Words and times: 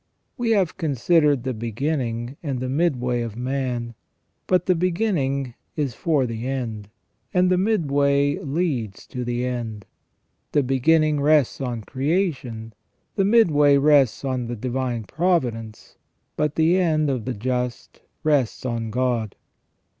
We 0.35 0.49
have 0.49 0.77
considered 0.77 1.43
the 1.43 1.53
beginning 1.53 2.35
and 2.41 2.59
the 2.59 2.69
midway 2.69 3.21
of 3.21 3.35
man; 3.37 3.93
but 4.47 4.65
the 4.65 4.73
beginning 4.73 5.53
is 5.75 5.93
for 5.93 6.25
the 6.25 6.47
end, 6.47 6.89
and 7.35 7.51
the 7.51 7.57
midway 7.59 8.39
leads 8.39 9.05
to 9.05 9.23
the 9.23 9.45
end. 9.45 9.85
The 10.53 10.63
beginning 10.63 11.21
rests 11.21 11.61
on 11.61 11.83
creation, 11.83 12.73
the 13.15 13.25
midway 13.25 13.77
rests 13.77 14.25
on 14.25 14.47
the 14.47 14.55
divine 14.55 15.03
providence, 15.03 15.97
but 16.35 16.55
the 16.55 16.77
end 16.77 17.07
of 17.11 17.25
the 17.25 17.35
just 17.35 18.01
rests 18.23 18.65
on 18.65 18.89
God. 18.89 19.35